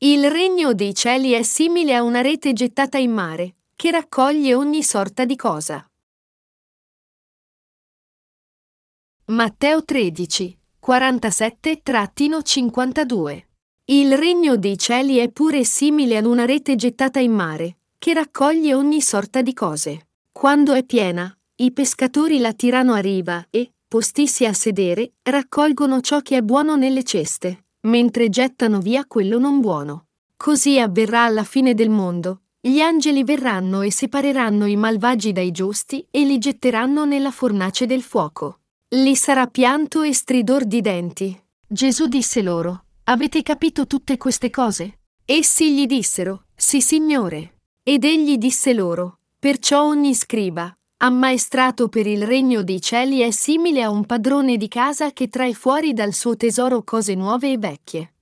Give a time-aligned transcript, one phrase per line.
[0.00, 4.82] Il regno dei cieli è simile a una rete gettata in mare, che raccoglie ogni
[4.82, 5.90] sorta di cosa.
[9.28, 13.44] Matteo 13, 47-52
[13.86, 18.74] Il regno dei cieli è pure simile ad una rete gettata in mare, che raccoglie
[18.74, 20.08] ogni sorta di cose.
[20.30, 26.20] Quando è piena, i pescatori la tirano a riva e, postissi a sedere, raccolgono ciò
[26.20, 30.06] che è buono nelle ceste mentre gettano via quello non buono.
[30.36, 32.42] Così avverrà alla fine del mondo.
[32.60, 38.02] Gli angeli verranno e separeranno i malvagi dai giusti e li getteranno nella fornace del
[38.02, 38.60] fuoco.
[38.90, 41.40] Lì sarà pianto e stridor di denti.
[41.66, 45.00] Gesù disse loro, Avete capito tutte queste cose?
[45.24, 47.60] Essi gli dissero, Sì, Signore.
[47.82, 53.82] Ed egli disse loro, Perciò ogni scriba, ammaestrato per il regno dei cieli è simile
[53.82, 58.14] a un padrone di casa che trae fuori dal suo tesoro cose nuove e vecchie.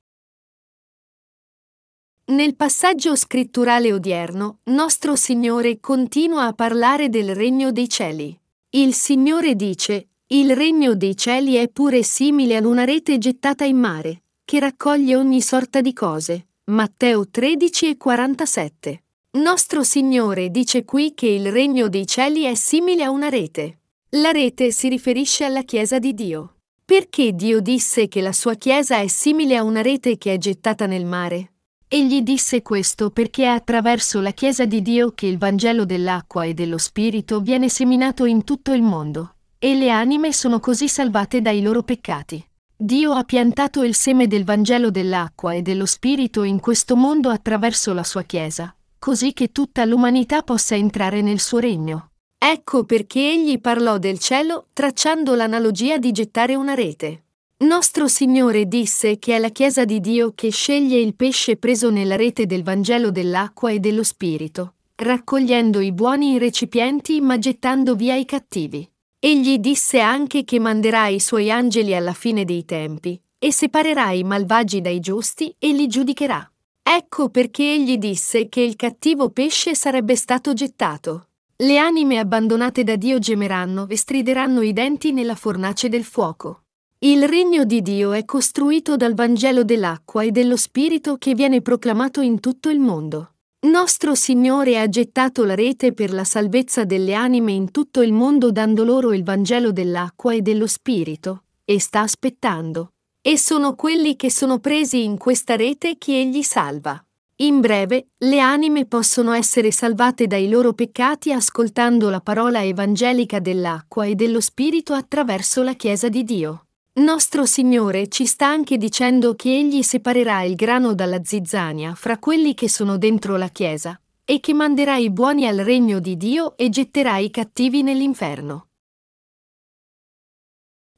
[2.27, 8.37] Nel passaggio scritturale odierno, nostro Signore continua a parlare del regno dei cieli.
[8.71, 13.77] Il Signore dice, il regno dei cieli è pure simile ad una rete gettata in
[13.77, 16.49] mare, che raccoglie ogni sorta di cose.
[16.65, 19.04] Matteo 13 e 47.
[19.37, 23.81] Nostro Signore dice qui che il regno dei cieli è simile a una rete.
[24.11, 26.59] La rete si riferisce alla Chiesa di Dio.
[26.85, 30.87] Perché Dio disse che la sua Chiesa è simile a una rete che è gettata
[30.87, 31.55] nel mare?
[31.89, 36.55] Egli disse questo perché è attraverso la Chiesa di Dio che il Vangelo dell'acqua e
[36.55, 41.61] dello Spirito viene seminato in tutto il mondo, e le anime sono così salvate dai
[41.61, 42.41] loro peccati.
[42.77, 47.93] Dio ha piantato il seme del Vangelo dell'acqua e dello Spirito in questo mondo attraverso
[47.93, 48.73] la sua Chiesa,
[49.05, 52.13] così che tutta l'umanità possa entrare nel suo regno.
[52.39, 57.25] Ecco perché egli parlò del cielo tracciando l'analogia di gettare una rete.
[57.67, 62.17] Nostro Signore disse che è la Chiesa di Dio che sceglie il pesce preso nella
[62.17, 68.25] rete del Vangelo dell'acqua e dello Spirito, raccogliendo i buoni recipienti ma gettando via i
[68.25, 68.91] cattivi.
[69.19, 74.25] Egli disse anche che manderà i suoi angeli alla fine dei tempi, e separerà i
[74.25, 76.51] malvagi dai giusti e li giudicherà.
[76.87, 81.29] Ecco perché egli disse che il cattivo pesce sarebbe stato gettato.
[81.57, 86.65] Le anime abbandonate da Dio gemeranno e strideranno i denti nella fornace del fuoco.
[86.99, 92.21] Il regno di Dio è costruito dal Vangelo dell'acqua e dello Spirito che viene proclamato
[92.21, 93.37] in tutto il mondo.
[93.61, 98.53] Nostro Signore ha gettato la rete per la salvezza delle anime in tutto il mondo
[98.53, 102.94] dando loro il Vangelo dell'acqua e dello Spirito, e sta aspettando
[103.27, 107.03] e sono quelli che sono presi in questa rete che egli salva.
[107.37, 114.05] In breve, le anime possono essere salvate dai loro peccati ascoltando la parola evangelica dell'acqua
[114.05, 116.67] e dello Spirito attraverso la Chiesa di Dio.
[116.97, 122.53] Nostro Signore ci sta anche dicendo che Egli separerà il grano dalla zizzania fra quelli
[122.53, 126.69] che sono dentro la Chiesa, e che manderà i buoni al regno di Dio e
[126.69, 128.67] getterà i cattivi nell'inferno.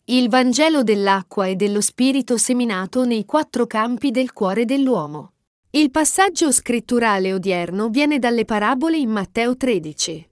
[0.09, 5.33] Il Vangelo dell'acqua e dello Spirito seminato nei quattro campi del cuore dell'uomo.
[5.71, 10.31] Il passaggio scritturale odierno viene dalle parabole in Matteo 13.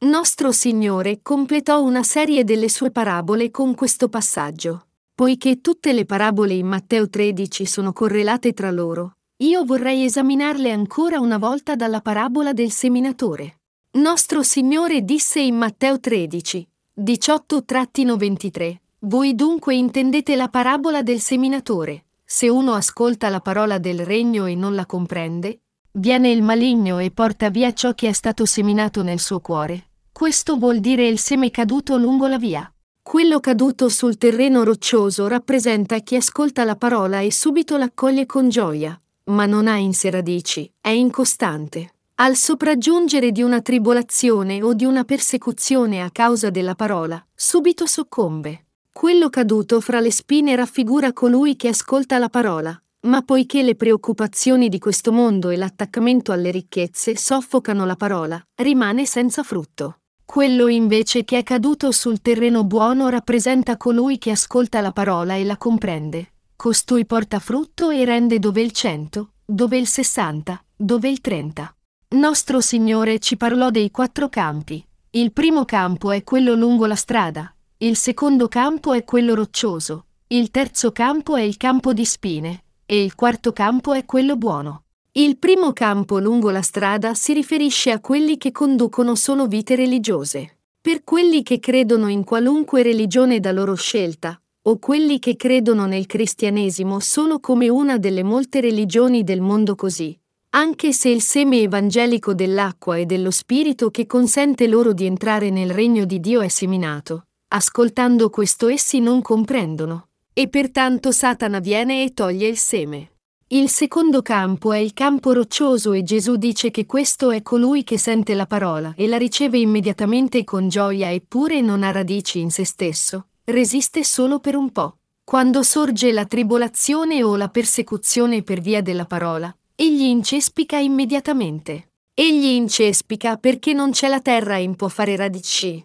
[0.00, 4.88] Nostro Signore completò una serie delle sue parabole con questo passaggio.
[5.14, 11.20] Poiché tutte le parabole in Matteo 13 sono correlate tra loro, io vorrei esaminarle ancora
[11.20, 13.60] una volta dalla parabola del seminatore.
[13.92, 16.68] Nostro Signore disse in Matteo 13,
[17.00, 22.06] 18-23, voi dunque intendete la parabola del seminatore.
[22.24, 25.60] Se uno ascolta la parola del regno e non la comprende,
[25.92, 29.90] viene il maligno e porta via ciò che è stato seminato nel suo cuore.
[30.10, 32.70] Questo vuol dire il seme caduto lungo la via.
[33.02, 39.00] Quello caduto sul terreno roccioso rappresenta chi ascolta la parola e subito l'accoglie con gioia,
[39.24, 41.92] ma non ha in sé radici, è incostante.
[42.16, 48.65] Al sopraggiungere di una tribolazione o di una persecuzione a causa della parola, subito soccombe.
[48.96, 54.70] Quello caduto fra le spine raffigura colui che ascolta la parola, ma poiché le preoccupazioni
[54.70, 59.98] di questo mondo e l'attaccamento alle ricchezze soffocano la parola, rimane senza frutto.
[60.24, 65.44] Quello invece che è caduto sul terreno buono rappresenta colui che ascolta la parola e
[65.44, 66.32] la comprende.
[66.56, 71.70] Costui porta frutto e rende dove il cento, dove il sessanta, dove il trenta.
[72.14, 74.82] Nostro Signore ci parlò dei quattro campi.
[75.10, 80.50] Il primo campo è quello lungo la strada, il secondo campo è quello roccioso, il
[80.50, 84.84] terzo campo è il campo di spine e il quarto campo è quello buono.
[85.12, 90.60] Il primo campo lungo la strada si riferisce a quelli che conducono solo vite religiose.
[90.80, 96.06] Per quelli che credono in qualunque religione da loro scelta, o quelli che credono nel
[96.06, 100.18] cristianesimo sono come una delle molte religioni del mondo così,
[100.50, 105.70] anche se il seme evangelico dell'acqua e dello Spirito che consente loro di entrare nel
[105.70, 112.12] regno di Dio è seminato, ascoltando questo essi non comprendono, e pertanto Satana viene e
[112.12, 113.10] toglie il seme.
[113.48, 117.96] Il secondo campo è il campo roccioso e Gesù dice che questo è colui che
[117.96, 122.64] sente la parola e la riceve immediatamente con gioia eppure non ha radici in se
[122.64, 124.96] stesso, resiste solo per un po'.
[125.22, 131.90] Quando sorge la tribolazione o la persecuzione per via della parola, egli incespica immediatamente.
[132.14, 135.84] Egli incespica perché non c'è la terra in può fare radici.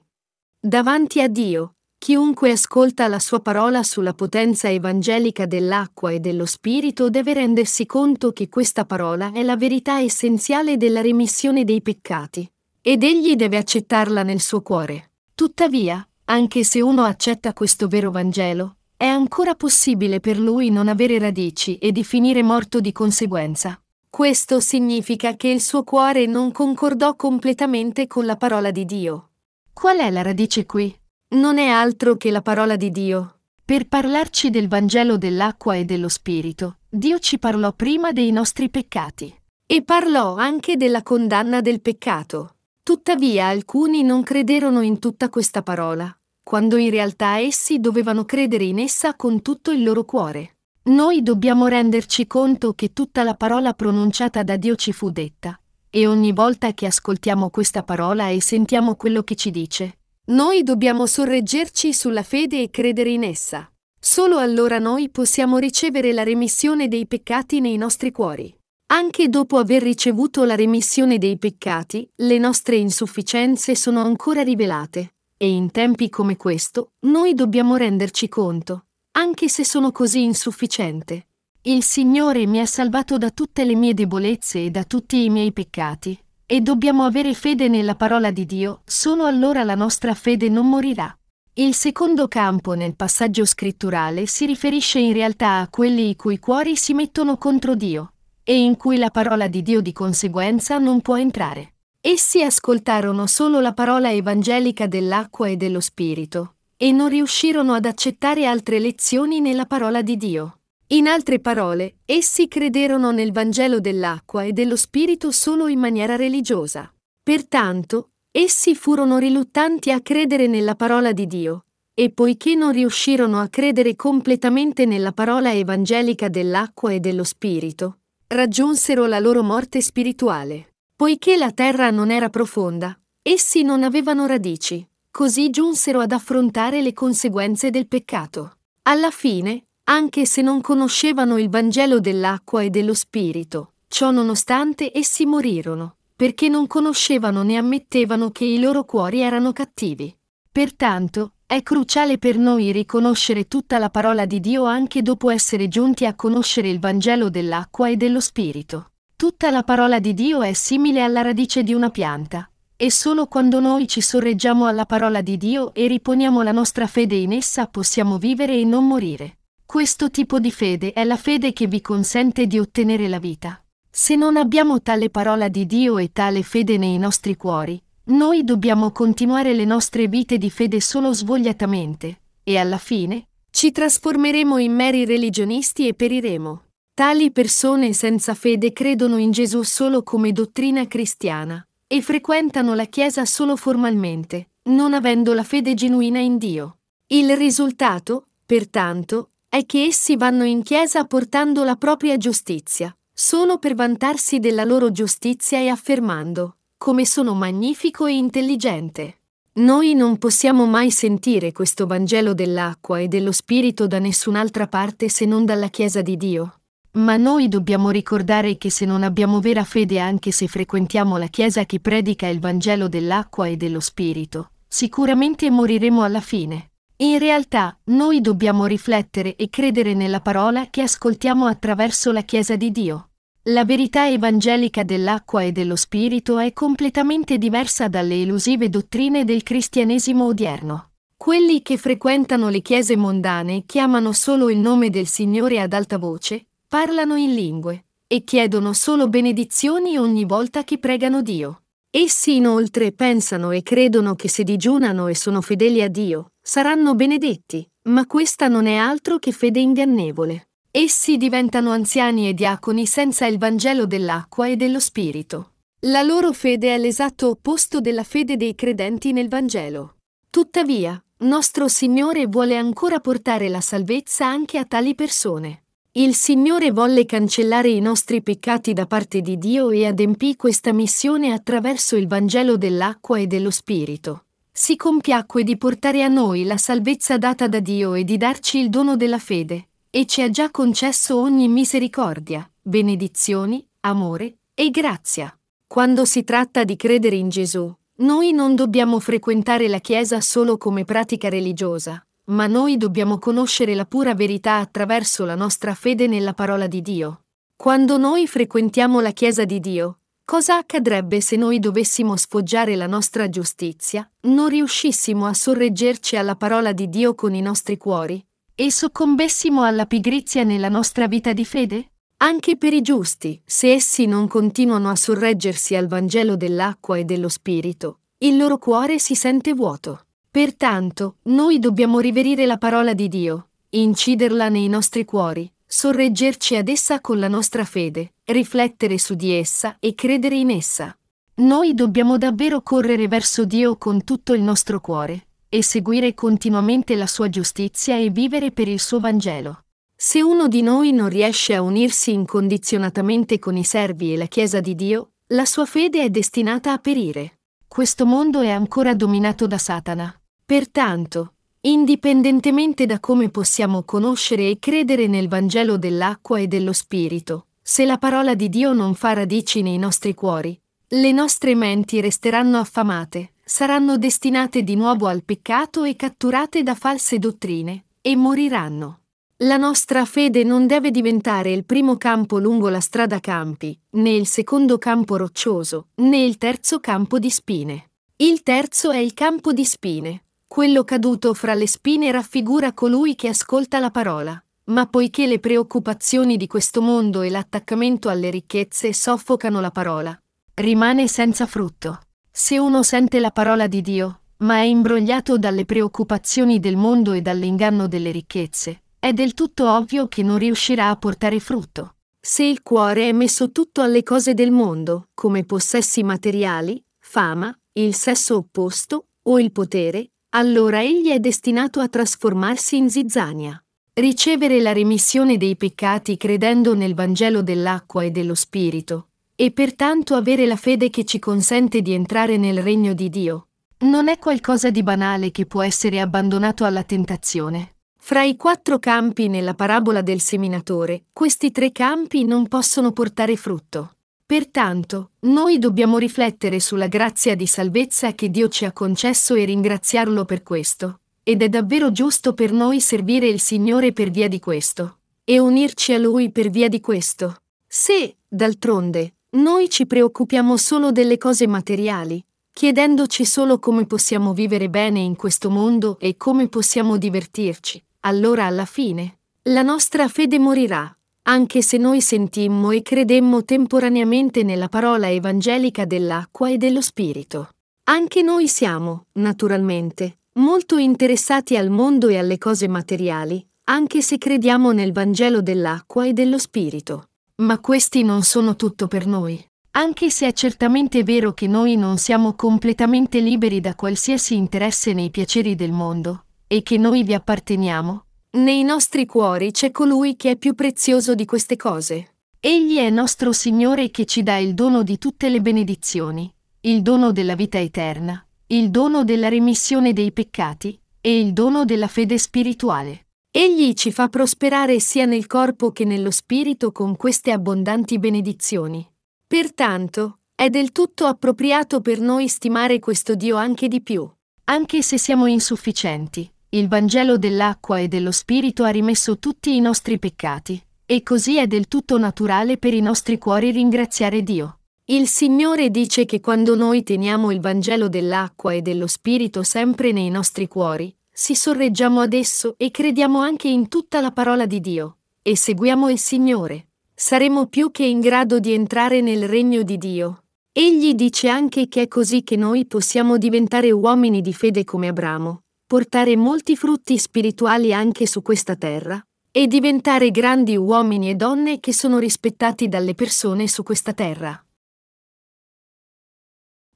[0.63, 7.09] Davanti a Dio, Chiunque ascolta la sua parola sulla potenza evangelica dell'acqua e dello Spirito
[7.09, 12.47] deve rendersi conto che questa parola è la verità essenziale della remissione dei peccati,
[12.79, 15.13] ed egli deve accettarla nel suo cuore.
[15.33, 21.17] Tuttavia, anche se uno accetta questo vero Vangelo, è ancora possibile per lui non avere
[21.17, 23.81] radici e di finire morto di conseguenza.
[24.07, 29.30] Questo significa che il suo cuore non concordò completamente con la parola di Dio.
[29.73, 30.95] Qual è la radice qui?
[31.31, 33.39] non è altro che la parola di Dio.
[33.63, 39.33] Per parlarci del Vangelo dell'acqua e dello Spirito, Dio ci parlò prima dei nostri peccati
[39.65, 42.56] e parlò anche della condanna del peccato.
[42.83, 46.13] Tuttavia alcuni non crederono in tutta questa parola,
[46.44, 50.57] quando in realtà essi dovevano credere in essa con tutto il loro cuore.
[50.83, 55.57] Noi dobbiamo renderci conto che tutta la parola pronunciata da Dio ci fu detta,
[55.93, 59.97] e ogni volta che ascoltiamo questa parola e sentiamo quello che ci dice,
[60.27, 63.69] noi dobbiamo sorreggerci sulla fede e credere in essa.
[63.99, 68.55] Solo allora noi possiamo ricevere la remissione dei peccati nei nostri cuori.
[68.93, 75.49] Anche dopo aver ricevuto la remissione dei peccati, le nostre insufficienze sono ancora rivelate, e
[75.49, 81.27] in tempi come questo noi dobbiamo renderci conto, anche se sono così insufficiente.
[81.63, 85.53] Il Signore mi ha salvato da tutte le mie debolezze e da tutti i miei
[85.53, 86.17] peccati,
[86.47, 91.15] e dobbiamo avere fede nella parola di Dio, solo allora la nostra fede non morirà.
[91.53, 96.75] Il secondo campo nel passaggio scritturale si riferisce in realtà a quelli i cui cuori
[96.75, 101.15] si mettono contro Dio, e in cui la parola di Dio di conseguenza non può
[101.15, 101.73] entrare.
[102.01, 108.47] Essi ascoltarono solo la parola evangelica dell'acqua e dello Spirito, e non riuscirono ad accettare
[108.47, 110.55] altre lezioni nella parola di Dio.
[110.91, 116.93] In altre parole, essi crederono nel Vangelo dell'acqua e dello Spirito solo in maniera religiosa.
[117.23, 123.47] Pertanto, essi furono riluttanti a credere nella parola di Dio, e poiché non riuscirono a
[123.47, 130.73] credere completamente nella parola evangelica dell'acqua e dello Spirito, raggiunsero la loro morte spirituale.
[130.93, 136.91] Poiché la terra non era profonda, essi non avevano radici, così giunsero ad affrontare le
[136.91, 138.57] conseguenze del peccato.
[138.83, 143.73] Alla fine, anche se non conoscevano il Vangelo dell'acqua e dello Spirito.
[143.87, 150.15] Ciò nonostante essi morirono, perché non conoscevano né ammettevano che i loro cuori erano cattivi.
[150.51, 156.05] Pertanto, è cruciale per noi riconoscere tutta la parola di Dio anche dopo essere giunti
[156.05, 158.91] a conoscere il Vangelo dell'acqua e dello Spirito.
[159.17, 163.59] Tutta la parola di Dio è simile alla radice di una pianta, e solo quando
[163.59, 168.17] noi ci sorreggiamo alla parola di Dio e riponiamo la nostra fede in essa possiamo
[168.17, 169.39] vivere e non morire.
[169.71, 173.63] Questo tipo di fede è la fede che vi consente di ottenere la vita.
[173.89, 178.91] Se non abbiamo tale parola di Dio e tale fede nei nostri cuori, noi dobbiamo
[178.91, 185.05] continuare le nostre vite di fede solo svogliatamente, e alla fine ci trasformeremo in meri
[185.05, 186.63] religionisti e periremo.
[186.93, 193.24] Tali persone senza fede credono in Gesù solo come dottrina cristiana e frequentano la Chiesa
[193.24, 196.79] solo formalmente, non avendo la fede genuina in Dio.
[197.07, 203.75] Il risultato, pertanto, è che essi vanno in chiesa portando la propria giustizia, solo per
[203.75, 209.17] vantarsi della loro giustizia e affermando, come sono magnifico e intelligente.
[209.55, 215.25] Noi non possiamo mai sentire questo Vangelo dell'acqua e dello Spirito da nessun'altra parte se
[215.25, 216.62] non dalla Chiesa di Dio.
[216.91, 221.65] Ma noi dobbiamo ricordare che se non abbiamo vera fede anche se frequentiamo la Chiesa
[221.65, 226.70] che predica il Vangelo dell'acqua e dello Spirito, sicuramente moriremo alla fine.
[227.01, 232.72] In realtà, noi dobbiamo riflettere e credere nella parola che ascoltiamo attraverso la Chiesa di
[232.72, 233.10] Dio.
[233.46, 240.25] La verità evangelica dell'acqua e dello Spirito è completamente diversa dalle elusive dottrine del cristianesimo
[240.25, 240.91] odierno.
[241.17, 246.50] Quelli che frequentano le chiese mondane chiamano solo il nome del Signore ad alta voce,
[246.67, 251.63] parlano in lingue e chiedono solo benedizioni ogni volta che pregano Dio.
[251.93, 257.69] Essi inoltre pensano e credono che se digiunano e sono fedeli a Dio, saranno benedetti,
[257.89, 260.50] Ma questa non è altro che fede ingannevole.
[260.71, 265.53] Essi diventano anziani e diaconi senza il Vangelo dell'acqua e dello Spirito.
[265.81, 269.95] La loro fede è l'esatto opposto della fede dei credenti nel Vangelo.
[270.29, 275.63] Tuttavia, nostro Signore vuole ancora portare la salvezza anche a tali persone.
[275.93, 281.33] Il Signore volle cancellare i nostri peccati da parte di Dio e adempì questa missione
[281.33, 284.24] attraverso il Vangelo dell'acqua e dello Spirito.
[284.53, 288.69] Si compiacque di portare a noi la salvezza data da Dio e di darci il
[288.69, 295.38] dono della fede, e ci ha già concesso ogni misericordia, benedizioni, amore e grazia.
[295.67, 300.86] Quando si tratta di credere in Gesù, noi non dobbiamo frequentare la Chiesa solo come
[300.86, 306.67] pratica religiosa, ma noi dobbiamo conoscere la pura verità attraverso la nostra fede nella parola
[306.67, 307.21] di Dio.
[307.55, 313.29] Quando noi frequentiamo la Chiesa di Dio, cosa accadrebbe se noi dovessimo sfoggiare la nostra
[313.29, 318.25] giustizia, non riuscissimo a sorreggerci alla parola di Dio con i nostri cuori,
[318.55, 321.91] e soccombessimo alla pigrizia nella nostra vita di fede?
[322.17, 327.29] Anche per i giusti, se essi non continuano a sorreggersi al Vangelo dell'acqua e dello
[327.29, 330.05] Spirito, il loro cuore si sente vuoto.
[330.31, 337.01] Pertanto, noi dobbiamo riverire la parola di Dio, inciderla nei nostri cuori, sorreggerci ad essa
[337.01, 340.97] con la nostra fede, riflettere su di essa e credere in essa.
[341.35, 347.07] Noi dobbiamo davvero correre verso Dio con tutto il nostro cuore, e seguire continuamente la
[347.07, 349.65] sua giustizia e vivere per il suo Vangelo.
[349.93, 354.61] Se uno di noi non riesce a unirsi incondizionatamente con i servi e la Chiesa
[354.61, 357.39] di Dio, la sua fede è destinata a perire.
[357.67, 360.15] Questo mondo è ancora dominato da Satana.
[360.51, 367.86] Pertanto, indipendentemente da come possiamo conoscere e credere nel Vangelo dell'acqua e dello Spirito, se
[367.86, 373.31] la parola di Dio non fa radici nei nostri cuori, le nostre menti resteranno affamate,
[373.46, 379.03] saranno destinate di nuovo al peccato e catturate da false dottrine, e moriranno.
[379.43, 384.27] La nostra fede non deve diventare il primo campo lungo la strada campi, né il
[384.27, 387.91] secondo campo roccioso, né il terzo campo di spine.
[388.17, 393.29] Il terzo è il campo di spine, quello caduto fra le spine raffigura colui che
[393.29, 399.62] ascolta la parola, ma poiché le preoccupazioni di questo mondo e l'attaccamento alle ricchezze soffocano
[399.62, 400.13] la parola,
[400.55, 402.01] rimane senza frutto.
[402.29, 407.22] Se uno sente la parola di Dio, ma è imbrogliato dalle preoccupazioni del mondo e
[407.22, 411.96] dall'inganno delle ricchezze, è del tutto ovvio che non riuscirà a portare frutto.
[412.20, 417.96] Se il cuore è messo tutto alle cose del mondo, come possessi materiali, fama, il
[417.96, 423.61] sesso opposto o il potere, allora egli è destinato a trasformarsi in zizzania.
[423.93, 430.45] Ricevere la remissione dei peccati credendo nel Vangelo dell'acqua e dello Spirito, e pertanto avere
[430.45, 433.47] la fede che ci consente di entrare nel regno di Dio,
[433.79, 437.75] non è qualcosa di banale che può essere abbandonato alla tentazione.
[437.97, 443.95] Fra i quattro campi nella parabola del seminatore, questi tre campi non possono portare frutto.
[444.31, 450.23] Pertanto, noi dobbiamo riflettere sulla grazia di salvezza che Dio ci ha concesso e ringraziarlo
[450.23, 451.01] per questo.
[451.21, 455.00] Ed è davvero giusto per noi servire il Signore per via di questo.
[455.25, 457.41] E unirci a Lui per via di questo.
[457.67, 462.23] Se, d'altronde, noi ci preoccupiamo solo delle cose materiali,
[462.53, 468.63] chiedendoci solo come possiamo vivere bene in questo mondo e come possiamo divertirci, allora alla
[468.63, 469.19] fine,
[469.50, 476.49] la nostra fede morirà anche se noi sentimmo e credemmo temporaneamente nella parola evangelica dell'acqua
[476.49, 477.49] e dello Spirito.
[477.83, 484.71] Anche noi siamo, naturalmente, molto interessati al mondo e alle cose materiali, anche se crediamo
[484.71, 487.09] nel Vangelo dell'acqua e dello Spirito.
[487.35, 489.43] Ma questi non sono tutto per noi.
[489.71, 495.09] Anche se è certamente vero che noi non siamo completamente liberi da qualsiasi interesse nei
[495.11, 500.35] piaceri del mondo, e che noi vi apparteniamo, nei nostri cuori c'è colui che è
[500.38, 502.15] più prezioso di queste cose.
[502.39, 507.11] Egli è nostro Signore che ci dà il dono di tutte le benedizioni, il dono
[507.11, 513.07] della vita eterna, il dono della remissione dei peccati e il dono della fede spirituale.
[513.29, 518.89] Egli ci fa prosperare sia nel corpo che nello spirito con queste abbondanti benedizioni.
[519.27, 524.09] Pertanto, è del tutto appropriato per noi stimare questo Dio anche di più,
[524.45, 529.98] anche se siamo insufficienti il Vangelo dell'acqua e dello Spirito ha rimesso tutti i nostri
[530.00, 534.60] peccati, e così è del tutto naturale per i nostri cuori ringraziare Dio.
[534.84, 540.10] Il Signore dice che quando noi teniamo il Vangelo dell'acqua e dello Spirito sempre nei
[540.10, 544.98] nostri cuori, si sorreggiamo ad esso e crediamo anche in tutta la parola di Dio,
[545.22, 546.67] e seguiamo il Signore.
[546.93, 550.24] Saremo più che in grado di entrare nel regno di Dio.
[550.51, 555.43] Egli dice anche che è così che noi possiamo diventare uomini di fede come Abramo,
[555.71, 559.01] portare molti frutti spirituali anche su questa terra
[559.31, 564.45] e diventare grandi uomini e donne che sono rispettati dalle persone su questa terra.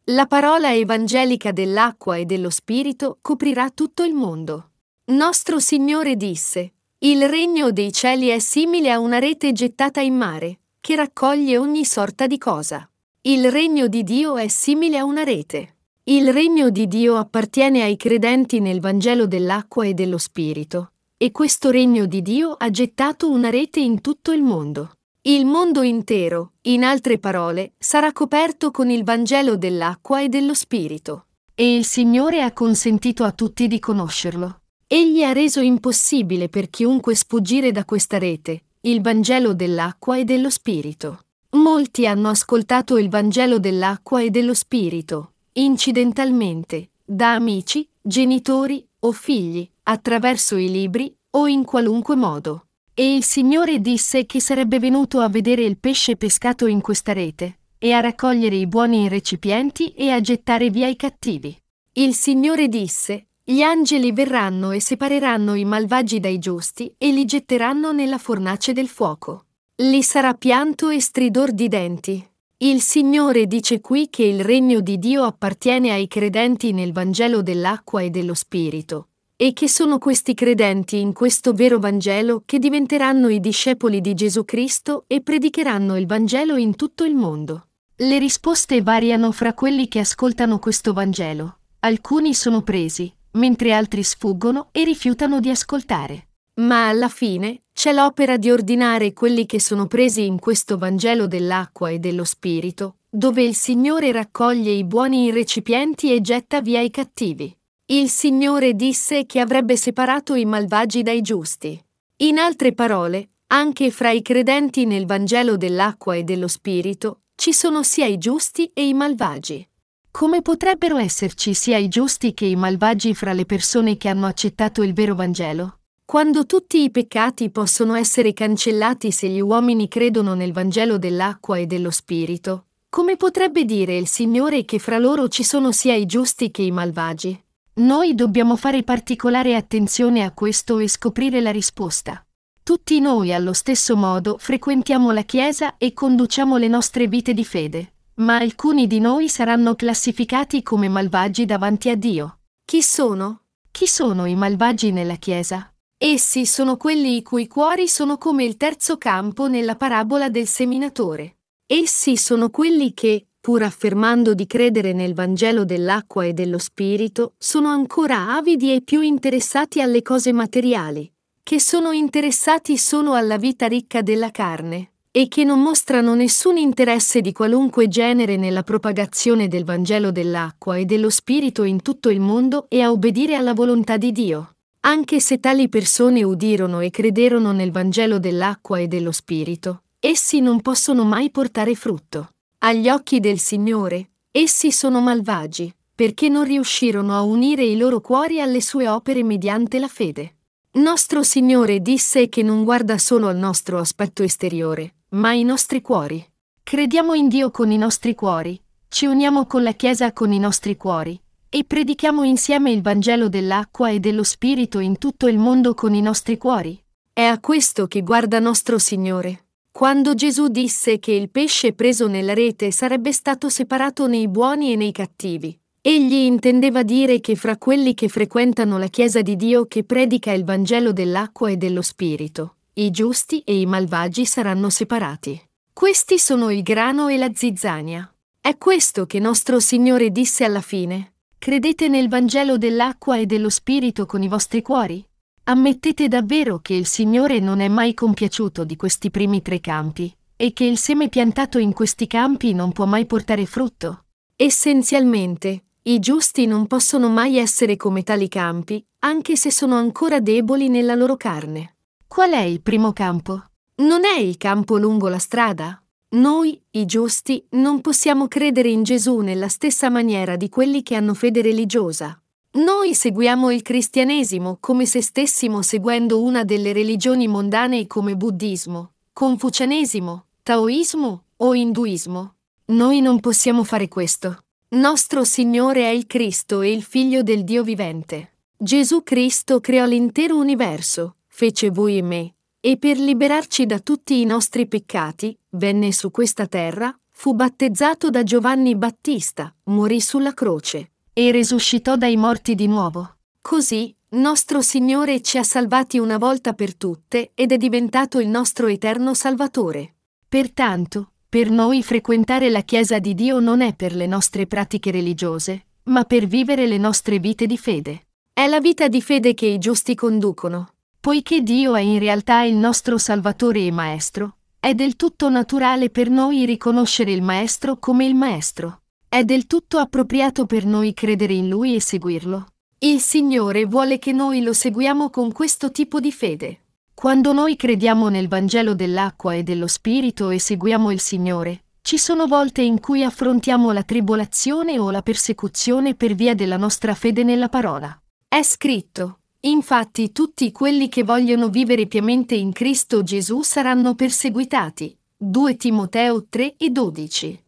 [0.05, 4.69] La parola evangelica dell'acqua e dello Spirito coprirà tutto il mondo.
[5.07, 10.59] Nostro Signore disse, Il regno dei cieli è simile a una rete gettata in mare,
[10.79, 12.89] che raccoglie ogni sorta di cosa.
[13.23, 15.74] Il regno di Dio è simile a una rete.
[16.07, 21.71] Il regno di Dio appartiene ai credenti nel Vangelo dell'acqua e dello Spirito, e questo
[21.71, 24.91] regno di Dio ha gettato una rete in tutto il mondo.
[25.23, 31.25] Il mondo intero, in altre parole, sarà coperto con il Vangelo dell'acqua e dello Spirito.
[31.55, 34.59] E il Signore ha consentito a tutti di conoscerlo.
[34.85, 40.51] Egli ha reso impossibile per chiunque sfuggire da questa rete, il Vangelo dell'acqua e dello
[40.51, 41.21] Spirito.
[41.55, 49.69] Molti hanno ascoltato il Vangelo dell'acqua e dello Spirito, incidentalmente, da amici, genitori o figli,
[49.83, 52.67] attraverso i libri o in qualunque modo.
[52.93, 57.59] E il Signore disse che sarebbe venuto a vedere il pesce pescato in questa rete,
[57.77, 61.55] e a raccogliere i buoni recipienti e a gettare via i cattivi.
[61.93, 67.91] Il Signore disse, gli angeli verranno e separeranno i malvagi dai giusti e li getteranno
[67.91, 69.45] nella fornace del fuoco.
[69.75, 72.27] Lì sarà pianto e stridor di denti.
[72.57, 78.01] Il Signore dice qui che il regno di Dio appartiene ai credenti nel Vangelo dell'acqua
[78.01, 83.41] e dello Spirito, e che sono questi credenti in questo vero Vangelo che diventeranno i
[83.41, 87.67] discepoli di Gesù Cristo e predicheranno il Vangelo in tutto il mondo.
[87.93, 91.57] Le risposte variano fra quelli che ascoltano questo Vangelo.
[91.79, 96.24] Alcuni sono presi, mentre altri sfuggono e rifiutano di ascoltare.
[96.57, 101.89] Ma alla fine c'è l'opera di ordinare quelli che sono presi in questo Vangelo dell'acqua
[101.89, 107.53] e dello Spirito, dove il Signore raccoglie i buoni recipienti e getta via i cattivi.
[107.87, 111.77] Il Signore disse che avrebbe separato i malvagi dai giusti.
[112.17, 117.83] In altre parole, anche fra i credenti nel Vangelo dell'acqua e dello Spirito ci sono
[117.83, 119.67] sia i giusti e i malvagi.
[120.09, 124.81] Come potrebbero esserci sia i giusti che i malvagi fra le persone che hanno accettato
[124.81, 125.79] il vero Vangelo?
[126.05, 131.65] Quando tutti i peccati possono essere cancellati se gli uomini credono nel Vangelo dell'acqua e
[131.65, 136.51] dello Spirito, come potrebbe dire il Signore che fra loro ci sono sia i giusti
[136.51, 137.43] che i malvagi?
[137.77, 142.23] Noi dobbiamo fare particolare attenzione a questo e scoprire la risposta.
[142.61, 147.93] Tutti noi allo stesso modo frequentiamo la Chiesa e conduciamo le nostre vite di fede,
[148.17, 152.41] ma alcuni di noi saranno classificati come malvagi davanti a Dio.
[152.63, 153.41] Chi sono?
[153.71, 155.71] Chi sono i malvagi nella Chiesa?
[156.07, 161.37] Essi sono quelli i cui cuori sono come il terzo campo nella parabola del seminatore.
[161.65, 167.69] Essi sono quelli che, pur affermando di credere nel Vangelo dell'acqua e dello Spirito, sono
[167.69, 174.03] ancora avidi e più interessati alle cose materiali, che sono interessati solo alla vita ricca
[174.03, 180.11] della carne, e che non mostrano nessun interesse di qualunque genere nella propagazione del Vangelo
[180.11, 184.54] dell'acqua e dello Spirito in tutto il mondo e a obbedire alla volontà di Dio.
[184.87, 190.61] Anche se tali persone udirono e crederono nel Vangelo dell'acqua e dello Spirito, essi non
[190.61, 192.29] possono mai portare frutto.
[192.59, 198.39] Agli occhi del Signore, essi sono malvagi, perché non riuscirono a unire i loro cuori
[198.39, 200.35] alle sue opere mediante la fede.
[200.73, 206.23] Nostro Signore disse che non guarda solo al nostro aspetto esteriore, ma ai nostri cuori.
[206.61, 210.77] Crediamo in Dio con i nostri cuori, ci uniamo con la Chiesa con i nostri
[210.77, 215.93] cuori, e predichiamo insieme il Vangelo dell'acqua e dello Spirito in tutto il mondo con
[215.93, 216.81] i nostri cuori.
[217.11, 219.45] È a questo che guarda nostro Signore.
[219.71, 224.75] Quando Gesù disse che il pesce preso nella rete sarebbe stato separato nei buoni e
[224.75, 229.83] nei cattivi, egli intendeva dire che fra quelli che frequentano la Chiesa di Dio che
[229.83, 235.41] predica il Vangelo dell'acqua e dello Spirito, i giusti e i malvagi saranno separati.
[235.71, 238.09] Questi sono il grano e la zizzania.
[238.39, 241.14] È questo che nostro Signore disse alla fine.
[241.45, 245.07] Credete nel Vangelo dell'acqua e dello Spirito con i vostri cuori?
[245.43, 250.53] Ammettete davvero che il Signore non è mai compiaciuto di questi primi tre campi e
[250.53, 254.05] che il seme piantato in questi campi non può mai portare frutto?
[254.35, 260.67] Essenzialmente, i giusti non possono mai essere come tali campi, anche se sono ancora deboli
[260.67, 261.75] nella loro carne.
[262.07, 263.51] Qual è il primo campo?
[263.83, 265.79] Non è il campo lungo la strada?
[266.15, 271.13] Noi, i giusti, non possiamo credere in Gesù nella stessa maniera di quelli che hanno
[271.13, 272.17] fede religiosa.
[272.51, 280.25] Noi seguiamo il cristianesimo come se stessimo seguendo una delle religioni mondane come buddismo, confucianesimo,
[280.41, 282.35] taoismo o induismo.
[282.67, 284.37] Noi non possiamo fare questo.
[284.69, 288.35] Nostro Signore è il Cristo e il Figlio del Dio vivente.
[288.55, 294.25] Gesù Cristo creò l'intero universo, fece voi e me, e per liberarci da tutti i
[294.25, 301.31] nostri peccati, venne su questa terra, fu battezzato da Giovanni Battista, morì sulla croce, e
[301.31, 303.17] risuscitò dai morti di nuovo.
[303.41, 308.67] Così, nostro Signore ci ha salvati una volta per tutte ed è diventato il nostro
[308.67, 309.95] eterno Salvatore.
[310.27, 315.65] Pertanto, per noi frequentare la Chiesa di Dio non è per le nostre pratiche religiose,
[315.83, 318.07] ma per vivere le nostre vite di fede.
[318.31, 320.73] È la vita di fede che i giusti conducono.
[320.99, 326.09] Poiché Dio è in realtà il nostro Salvatore e Maestro, è del tutto naturale per
[326.09, 328.81] noi riconoscere il Maestro come il Maestro.
[329.07, 332.47] È del tutto appropriato per noi credere in Lui e seguirlo.
[332.79, 336.61] Il Signore vuole che noi lo seguiamo con questo tipo di fede.
[336.95, 342.25] Quando noi crediamo nel Vangelo dell'acqua e dello Spirito e seguiamo il Signore, ci sono
[342.25, 347.49] volte in cui affrontiamo la tribolazione o la persecuzione per via della nostra fede nella
[347.49, 347.95] parola.
[348.27, 354.97] È scritto, infatti tutti quelli che vogliono vivere piamente in Cristo Gesù saranno perseguitati.
[355.17, 357.43] 2 Timoteo 3 e 12.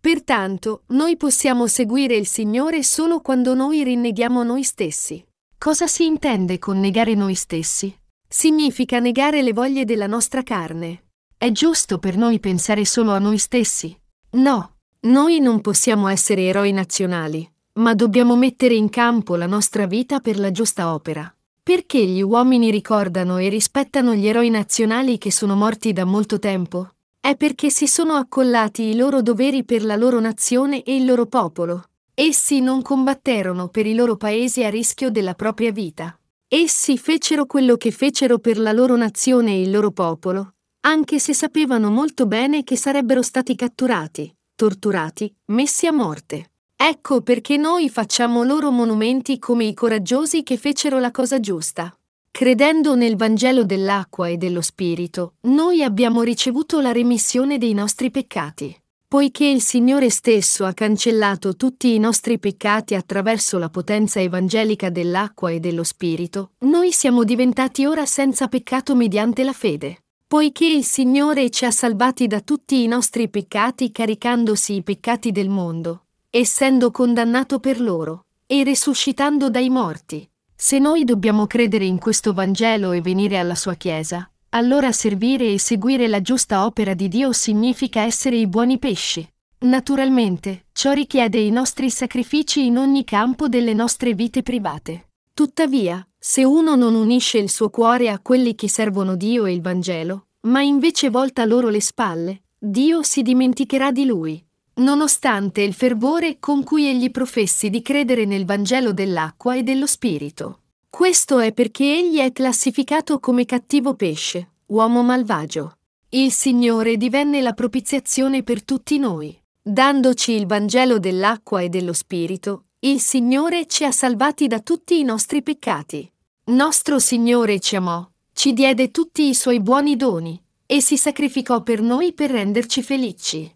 [0.00, 5.24] Pertanto, noi possiamo seguire il Signore solo quando noi rinneghiamo noi stessi.
[5.56, 7.96] Cosa si intende con negare noi stessi?
[8.26, 11.04] Significa negare le voglie della nostra carne.
[11.36, 13.96] È giusto per noi pensare solo a noi stessi?
[14.32, 20.20] No, noi non possiamo essere eroi nazionali, ma dobbiamo mettere in campo la nostra vita
[20.20, 21.34] per la giusta opera.
[21.62, 26.94] Perché gli uomini ricordano e rispettano gli eroi nazionali che sono morti da molto tempo?
[27.20, 31.26] È perché si sono accollati i loro doveri per la loro nazione e il loro
[31.26, 31.84] popolo.
[32.14, 36.18] Essi non combatterono per i loro paesi a rischio della propria vita.
[36.48, 41.32] Essi fecero quello che fecero per la loro nazione e il loro popolo, anche se
[41.32, 46.51] sapevano molto bene che sarebbero stati catturati, torturati, messi a morte.
[46.84, 51.96] Ecco perché noi facciamo loro monumenti come i coraggiosi che fecero la cosa giusta.
[52.28, 58.76] Credendo nel Vangelo dell'acqua e dello Spirito, noi abbiamo ricevuto la remissione dei nostri peccati.
[59.06, 65.52] Poiché il Signore stesso ha cancellato tutti i nostri peccati attraverso la potenza evangelica dell'acqua
[65.52, 69.98] e dello Spirito, noi siamo diventati ora senza peccato mediante la fede.
[70.26, 75.48] Poiché il Signore ci ha salvati da tutti i nostri peccati caricandosi i peccati del
[75.48, 80.26] mondo, essendo condannato per loro, e risuscitando dai morti.
[80.56, 85.58] Se noi dobbiamo credere in questo Vangelo e venire alla sua Chiesa, allora servire e
[85.58, 89.28] seguire la giusta opera di Dio significa essere i buoni pesci.
[89.58, 95.10] Naturalmente, ciò richiede i nostri sacrifici in ogni campo delle nostre vite private.
[95.34, 99.60] Tuttavia, se uno non unisce il suo cuore a quelli che servono Dio e il
[99.60, 104.42] Vangelo, ma invece volta loro le spalle, Dio si dimenticherà di lui.
[104.74, 110.60] Nonostante il fervore con cui egli professi di credere nel Vangelo dell'acqua e dello Spirito.
[110.88, 115.76] Questo è perché egli è classificato come cattivo pesce, uomo malvagio.
[116.08, 119.38] Il Signore divenne la propiziazione per tutti noi.
[119.60, 125.04] Dandoci il Vangelo dell'acqua e dello Spirito, il Signore ci ha salvati da tutti i
[125.04, 126.10] nostri peccati.
[126.44, 131.82] Nostro Signore ci amò, ci diede tutti i suoi buoni doni, e si sacrificò per
[131.82, 133.54] noi per renderci felici.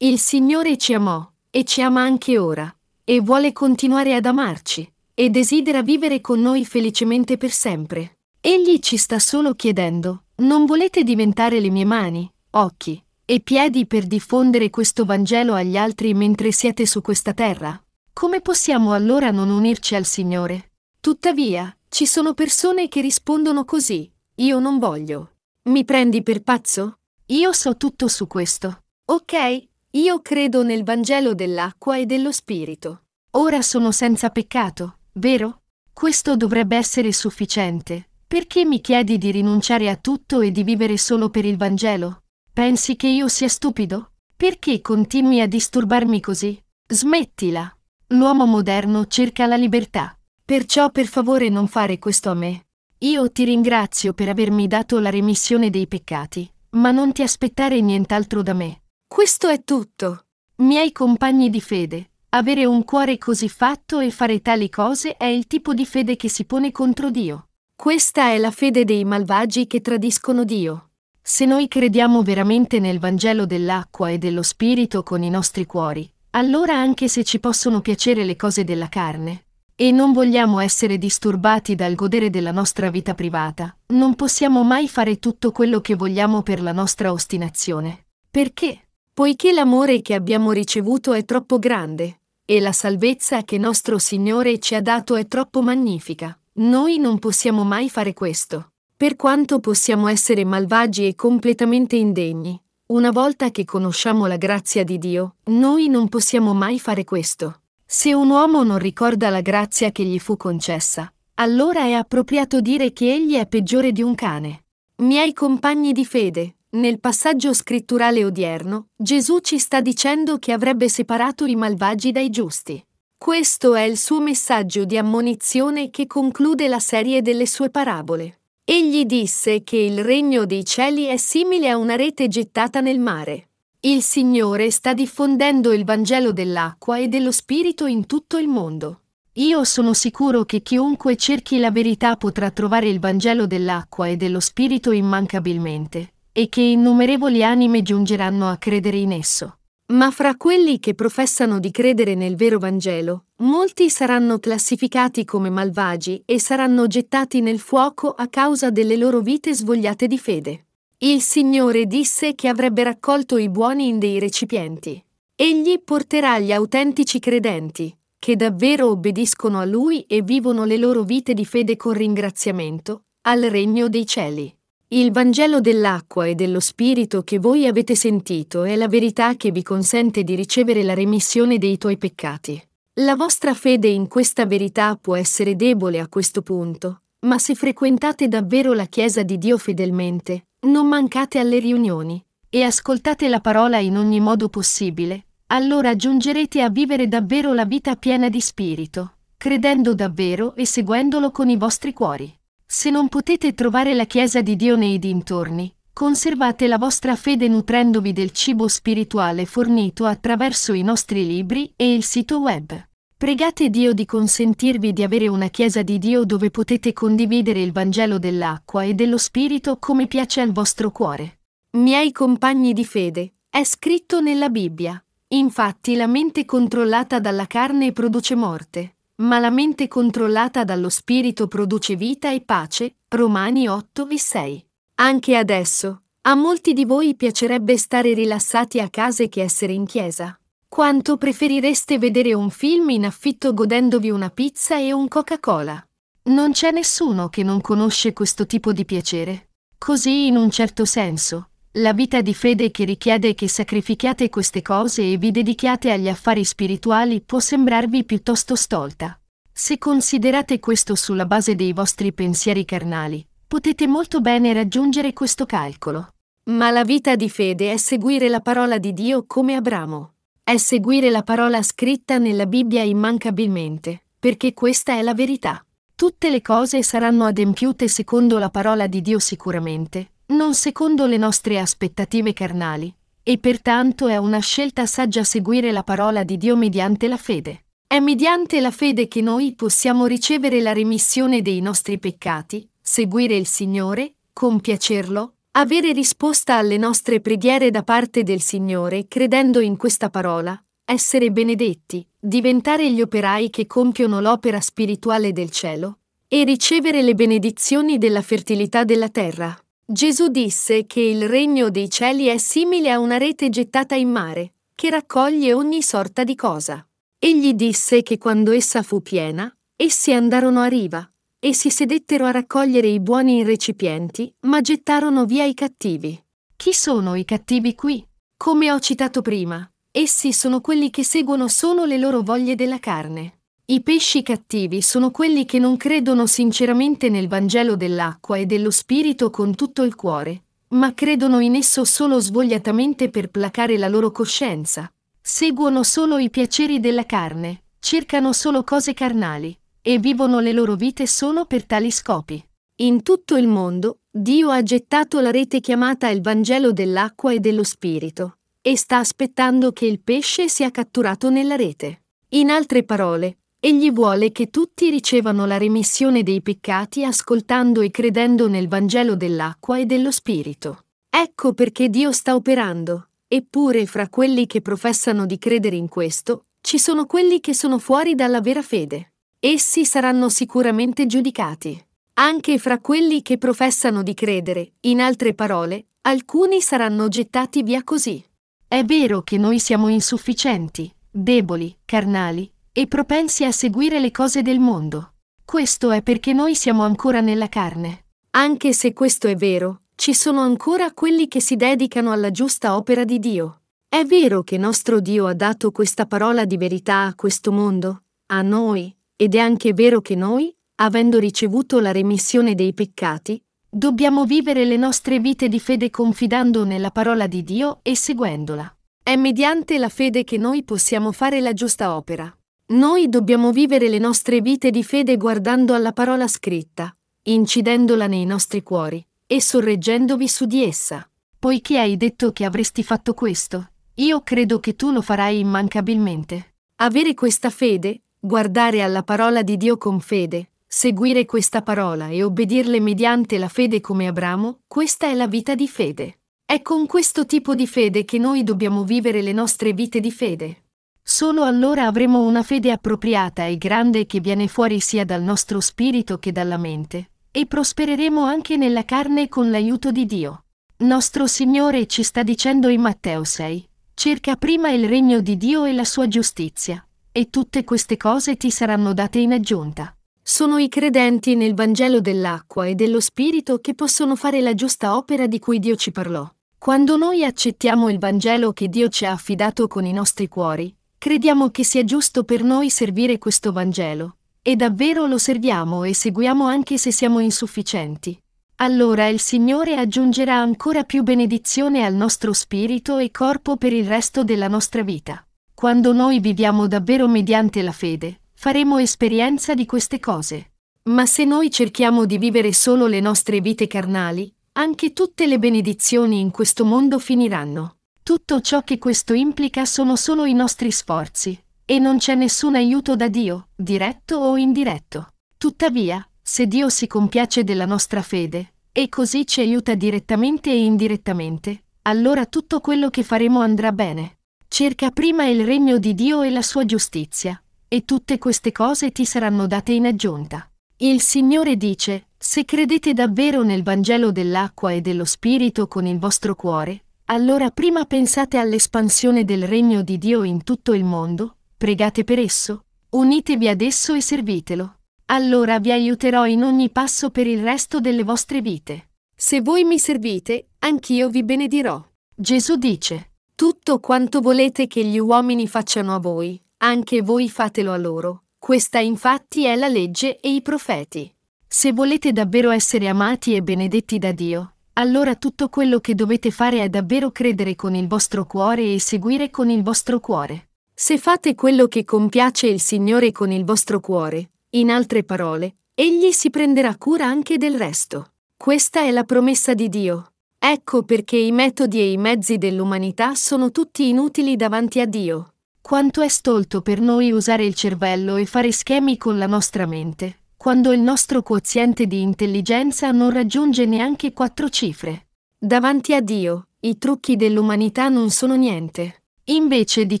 [0.04, 5.30] Il Signore ci amò, e ci ama anche ora, e vuole continuare ad amarci e
[5.30, 8.18] desidera vivere con noi felicemente per sempre.
[8.40, 14.08] Egli ci sta solo chiedendo, non volete diventare le mie mani, occhi e piedi per
[14.08, 17.80] diffondere questo Vangelo agli altri mentre siete su questa terra?
[18.12, 20.72] Come possiamo allora non unirci al Signore?
[20.98, 25.34] Tuttavia, ci sono persone che rispondono così, io non voglio.
[25.68, 26.98] Mi prendi per pazzo?
[27.26, 28.82] Io so tutto su questo.
[29.04, 33.02] Ok, io credo nel Vangelo dell'acqua e dello Spirito.
[33.32, 35.62] Ora sono senza peccato, vero?
[35.92, 38.08] Questo dovrebbe essere sufficiente.
[38.26, 42.22] Perché mi chiedi di rinunciare a tutto e di vivere solo per il Vangelo?
[42.50, 44.12] Pensi che io sia stupido?
[44.34, 46.58] Perché continui a disturbarmi così?
[46.88, 47.70] Smettila.
[48.08, 50.18] L'uomo moderno cerca la libertà.
[50.42, 52.64] Perciò per favore non fare questo a me.
[53.00, 58.42] Io ti ringrazio per avermi dato la remissione dei peccati, ma non ti aspettare nient'altro
[58.42, 58.81] da me.
[59.12, 60.24] Questo è tutto.
[60.62, 65.46] Miei compagni di fede, avere un cuore così fatto e fare tali cose è il
[65.46, 67.48] tipo di fede che si pone contro Dio.
[67.76, 70.92] Questa è la fede dei malvagi che tradiscono Dio.
[71.20, 76.74] Se noi crediamo veramente nel Vangelo dell'acqua e dello Spirito con i nostri cuori, allora
[76.74, 79.44] anche se ci possono piacere le cose della carne,
[79.76, 85.18] e non vogliamo essere disturbati dal godere della nostra vita privata, non possiamo mai fare
[85.18, 88.06] tutto quello che vogliamo per la nostra ostinazione.
[88.30, 88.86] Perché?
[89.14, 94.74] Poiché l'amore che abbiamo ricevuto è troppo grande, e la salvezza che nostro Signore ci
[94.74, 96.34] ha dato è troppo magnifica.
[96.54, 98.72] Noi non possiamo mai fare questo.
[98.96, 104.96] Per quanto possiamo essere malvagi e completamente indegni, una volta che conosciamo la grazia di
[104.96, 107.60] Dio, noi non possiamo mai fare questo.
[107.84, 112.94] Se un uomo non ricorda la grazia che gli fu concessa, allora è appropriato dire
[112.94, 114.64] che egli è peggiore di un cane.
[114.96, 121.44] Miei compagni di fede, nel passaggio scritturale odierno, Gesù ci sta dicendo che avrebbe separato
[121.44, 122.82] i malvagi dai giusti.
[123.18, 128.40] Questo è il suo messaggio di ammonizione che conclude la serie delle sue parabole.
[128.64, 133.48] Egli disse che il regno dei cieli è simile a una rete gettata nel mare.
[133.80, 139.00] Il Signore sta diffondendo il Vangelo dell'acqua e dello Spirito in tutto il mondo.
[139.36, 144.40] Io sono sicuro che chiunque cerchi la verità potrà trovare il Vangelo dell'acqua e dello
[144.40, 149.58] Spirito immancabilmente, e che innumerevoli anime giungeranno a credere in esso.
[149.92, 156.22] Ma fra quelli che professano di credere nel vero Vangelo, molti saranno classificati come malvagi
[156.24, 160.66] e saranno gettati nel fuoco a causa delle loro vite svogliate di fede.
[160.98, 165.04] Il Signore disse che avrebbe raccolto i buoni in dei recipienti.
[165.34, 171.34] Egli porterà gli autentici credenti, che davvero obbediscono a Lui e vivono le loro vite
[171.34, 174.56] di fede con ringraziamento, al regno dei cieli.
[174.94, 179.62] Il Vangelo dell'acqua e dello Spirito che voi avete sentito è la verità che vi
[179.62, 182.62] consente di ricevere la remissione dei tuoi peccati.
[183.00, 188.28] La vostra fede in questa verità può essere debole a questo punto, ma se frequentate
[188.28, 193.96] davvero la Chiesa di Dio fedelmente, non mancate alle riunioni e ascoltate la parola in
[193.96, 200.54] ogni modo possibile, allora giungerete a vivere davvero la vita piena di spirito, credendo davvero
[200.54, 202.30] e seguendolo con i vostri cuori.
[202.74, 208.14] Se non potete trovare la Chiesa di Dio nei dintorni, conservate la vostra fede nutrendovi
[208.14, 212.72] del cibo spirituale fornito attraverso i nostri libri e il sito web.
[213.14, 218.18] Pregate Dio di consentirvi di avere una Chiesa di Dio dove potete condividere il Vangelo
[218.18, 221.40] dell'acqua e dello Spirito come piace al vostro cuore.
[221.72, 224.98] Miei compagni di fede, è scritto nella Bibbia.
[225.28, 231.96] Infatti la mente controllata dalla carne produce morte, ma la mente controllata dallo Spirito produce
[231.96, 232.96] vita e pace.
[233.08, 234.66] Romani 8 e 6.
[234.96, 240.38] Anche adesso, a molti di voi piacerebbe stare rilassati a casa che essere in chiesa.
[240.68, 245.86] Quanto preferireste vedere un film in affitto godendovi una pizza e un Coca-Cola?
[246.24, 249.50] Non c'è nessuno che non conosce questo tipo di piacere.
[249.76, 255.10] Così, in un certo senso, la vita di fede che richiede che sacrifichiate queste cose
[255.10, 259.18] e vi dedichiate agli affari spirituali può sembrarvi piuttosto stolta.
[259.50, 266.14] Se considerate questo sulla base dei vostri pensieri carnali, potete molto bene raggiungere questo calcolo.
[266.50, 270.14] Ma la vita di fede è seguire la parola di Dio come Abramo.
[270.44, 275.64] È seguire la parola scritta nella Bibbia immancabilmente, perché questa è la verità.
[275.94, 281.58] Tutte le cose saranno adempiute secondo la parola di Dio sicuramente, non secondo le nostre
[281.58, 282.92] aspettative carnali,
[283.22, 287.64] e pertanto è una scelta saggia seguire la parola di Dio mediante la fede.
[287.86, 293.46] È mediante la fede che noi possiamo ricevere la remissione dei nostri peccati, seguire il
[293.46, 300.60] Signore, compiacerlo, avere risposta alle nostre preghiere da parte del Signore credendo in questa parola,
[300.84, 307.98] essere benedetti, diventare gli operai che compiono l'opera spirituale del cielo e ricevere le benedizioni
[307.98, 309.54] della fertilità della terra.
[309.92, 314.54] Gesù disse che il regno dei cieli è simile a una rete gettata in mare,
[314.74, 316.82] che raccoglie ogni sorta di cosa.
[317.18, 321.06] Egli disse che quando essa fu piena, essi andarono a riva,
[321.38, 326.18] e si sedettero a raccogliere i buoni in recipienti, ma gettarono via i cattivi.
[326.56, 328.02] Chi sono i cattivi qui?
[328.34, 333.41] Come ho citato prima, essi sono quelli che seguono solo le loro voglie della carne.
[333.64, 339.30] I pesci cattivi sono quelli che non credono sinceramente nel Vangelo dell'acqua e dello Spirito
[339.30, 344.92] con tutto il cuore, ma credono in esso solo svogliatamente per placare la loro coscienza.
[345.20, 351.06] Seguono solo i piaceri della carne, cercano solo cose carnali, e vivono le loro vite
[351.06, 352.44] solo per tali scopi.
[352.80, 357.62] In tutto il mondo, Dio ha gettato la rete chiamata il Vangelo dell'acqua e dello
[357.62, 362.02] Spirito, e sta aspettando che il pesce sia catturato nella rete.
[362.30, 368.48] In altre parole, Egli vuole che tutti ricevano la remissione dei peccati ascoltando e credendo
[368.48, 370.86] nel Vangelo dell'acqua e dello Spirito.
[371.08, 376.76] Ecco perché Dio sta operando, eppure fra quelli che professano di credere in questo, ci
[376.76, 379.12] sono quelli che sono fuori dalla vera fede.
[379.38, 381.80] Essi saranno sicuramente giudicati.
[382.14, 388.20] Anche fra quelli che professano di credere, in altre parole, alcuni saranno gettati via così.
[388.66, 394.58] È vero che noi siamo insufficienti, deboli, carnali, e propensi a seguire le cose del
[394.58, 395.14] mondo.
[395.44, 398.06] Questo è perché noi siamo ancora nella carne.
[398.30, 403.04] Anche se questo è vero, ci sono ancora quelli che si dedicano alla giusta opera
[403.04, 403.60] di Dio.
[403.86, 408.40] È vero che nostro Dio ha dato questa parola di verità a questo mondo, a
[408.40, 414.64] noi, ed è anche vero che noi, avendo ricevuto la remissione dei peccati, dobbiamo vivere
[414.64, 418.74] le nostre vite di fede confidando nella parola di Dio e seguendola.
[419.02, 422.34] È mediante la fede che noi possiamo fare la giusta opera.
[422.72, 428.62] Noi dobbiamo vivere le nostre vite di fede guardando alla parola scritta, incidendola nei nostri
[428.62, 431.06] cuori e sorreggendovi su di essa.
[431.38, 436.54] Poiché hai detto che avresti fatto questo, io credo che tu lo farai immancabilmente.
[436.76, 442.80] Avere questa fede, guardare alla parola di Dio con fede, seguire questa parola e obbedirle
[442.80, 446.20] mediante la fede come Abramo, questa è la vita di fede.
[446.42, 450.62] È con questo tipo di fede che noi dobbiamo vivere le nostre vite di fede.
[451.04, 456.18] Solo allora avremo una fede appropriata e grande che viene fuori sia dal nostro spirito
[456.18, 460.44] che dalla mente, e prospereremo anche nella carne con l'aiuto di Dio.
[460.78, 465.72] Nostro Signore ci sta dicendo in Matteo 6, cerca prima il regno di Dio e
[465.72, 469.94] la sua giustizia, e tutte queste cose ti saranno date in aggiunta.
[470.22, 475.26] Sono i credenti nel Vangelo dell'acqua e dello Spirito che possono fare la giusta opera
[475.26, 476.28] di cui Dio ci parlò.
[476.58, 481.50] Quando noi accettiamo il Vangelo che Dio ci ha affidato con i nostri cuori, Crediamo
[481.50, 486.78] che sia giusto per noi servire questo Vangelo, e davvero lo serviamo e seguiamo anche
[486.78, 488.16] se siamo insufficienti.
[488.58, 494.22] Allora il Signore aggiungerà ancora più benedizione al nostro spirito e corpo per il resto
[494.22, 495.26] della nostra vita.
[495.52, 500.52] Quando noi viviamo davvero mediante la fede, faremo esperienza di queste cose.
[500.84, 506.20] Ma se noi cerchiamo di vivere solo le nostre vite carnali, anche tutte le benedizioni
[506.20, 507.78] in questo mondo finiranno.
[508.04, 512.96] Tutto ciò che questo implica sono solo i nostri sforzi, e non c'è nessun aiuto
[512.96, 515.12] da Dio, diretto o indiretto.
[515.38, 521.62] Tuttavia, se Dio si compiace della nostra fede, e così ci aiuta direttamente e indirettamente,
[521.82, 524.18] allora tutto quello che faremo andrà bene.
[524.48, 529.04] Cerca prima il regno di Dio e la sua giustizia, e tutte queste cose ti
[529.04, 530.50] saranno date in aggiunta.
[530.78, 536.34] Il Signore dice, se credete davvero nel Vangelo dell'acqua e dello Spirito con il vostro
[536.34, 536.82] cuore,
[537.12, 542.64] allora prima pensate all'espansione del regno di Dio in tutto il mondo, pregate per esso,
[542.88, 544.78] unitevi ad esso e servitelo.
[545.06, 548.92] Allora vi aiuterò in ogni passo per il resto delle vostre vite.
[549.14, 551.84] Se voi mi servite, anch'io vi benedirò.
[552.14, 557.76] Gesù dice, tutto quanto volete che gli uomini facciano a voi, anche voi fatelo a
[557.76, 558.22] loro.
[558.38, 561.14] Questa infatti è la legge e i profeti.
[561.46, 566.62] Se volete davvero essere amati e benedetti da Dio, allora tutto quello che dovete fare
[566.62, 570.48] è davvero credere con il vostro cuore e seguire con il vostro cuore.
[570.72, 576.10] Se fate quello che compiace il Signore con il vostro cuore, in altre parole, Egli
[576.12, 578.12] si prenderà cura anche del resto.
[578.36, 580.12] Questa è la promessa di Dio.
[580.38, 585.34] Ecco perché i metodi e i mezzi dell'umanità sono tutti inutili davanti a Dio.
[585.60, 590.21] Quanto è stolto per noi usare il cervello e fare schemi con la nostra mente,
[590.42, 595.06] quando il nostro quoziente di intelligenza non raggiunge neanche quattro cifre.
[595.38, 599.04] Davanti a Dio, i trucchi dell'umanità non sono niente.
[599.26, 600.00] Invece di